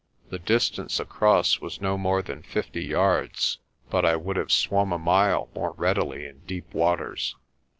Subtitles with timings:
[0.31, 3.59] The dis tance across was no more than fifty yards
[3.91, 7.35] but I would have swum a mile more readily in deep waters.